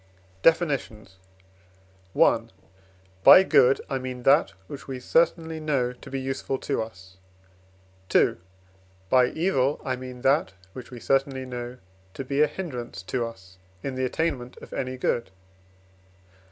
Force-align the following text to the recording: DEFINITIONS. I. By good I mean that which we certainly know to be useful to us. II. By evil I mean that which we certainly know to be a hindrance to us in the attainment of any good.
DEFINITIONS. 0.41 1.17
I. 2.19 2.41
By 3.23 3.43
good 3.43 3.81
I 3.87 3.99
mean 3.99 4.23
that 4.23 4.49
which 4.65 4.87
we 4.87 4.99
certainly 4.99 5.59
know 5.59 5.93
to 5.93 6.09
be 6.09 6.19
useful 6.19 6.57
to 6.57 6.81
us. 6.81 7.17
II. 8.15 8.37
By 9.11 9.27
evil 9.27 9.79
I 9.85 9.95
mean 9.95 10.21
that 10.23 10.53
which 10.73 10.89
we 10.89 10.99
certainly 10.99 11.45
know 11.45 11.77
to 12.15 12.25
be 12.25 12.41
a 12.41 12.47
hindrance 12.47 13.03
to 13.03 13.23
us 13.27 13.59
in 13.83 13.93
the 13.93 14.05
attainment 14.05 14.57
of 14.57 14.73
any 14.73 14.97
good. 14.97 15.29